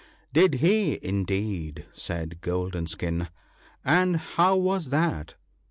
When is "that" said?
4.89-5.35